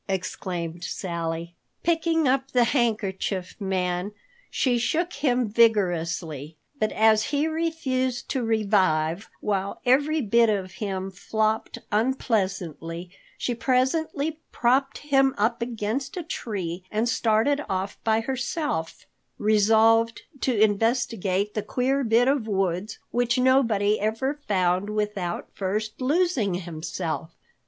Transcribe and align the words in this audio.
exclaimed 0.09 0.83
Sally. 0.83 1.53
Picking 1.83 2.27
up 2.27 2.49
the 2.53 2.63
Handkerchief 2.63 3.55
Man, 3.59 4.13
she 4.49 4.79
shook 4.79 5.13
him 5.13 5.47
vigorously, 5.47 6.57
but 6.79 6.91
as 6.91 7.25
he 7.25 7.45
refused 7.47 8.27
to 8.29 8.41
revive, 8.43 9.29
while 9.41 9.79
every 9.85 10.19
bit 10.19 10.49
of 10.49 10.71
him 10.71 11.11
flopped 11.11 11.77
unpleasantly, 11.91 13.11
she 13.37 13.53
presently 13.53 14.39
propped 14.51 14.97
him 14.97 15.35
up 15.37 15.61
against 15.61 16.17
a 16.17 16.23
tree 16.23 16.83
and 16.89 17.07
started 17.07 17.63
off 17.69 17.99
by 18.03 18.21
herself, 18.21 19.05
resolved 19.37 20.23
to 20.39 20.59
investigate 20.59 21.53
the 21.53 21.61
queer 21.61 22.03
bit 22.03 22.27
of 22.27 22.47
woods 22.47 22.97
which 23.11 23.37
nobody 23.37 23.99
ever 23.99 24.33
found 24.47 24.89
without 24.89 25.49
first 25.53 26.01
losing 26.01 26.55
himself. 26.55 27.35